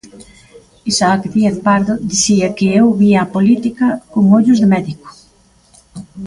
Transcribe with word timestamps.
Isaac 0.89 1.21
Díaz 1.33 1.57
Pardo 1.65 1.93
dicía 2.11 2.51
que 2.57 2.65
eu 2.79 2.87
vía 3.01 3.19
a 3.21 3.31
política 3.35 3.85
con 4.13 4.23
ollos 4.37 4.57
de 4.59 4.67
médico. 4.75 5.07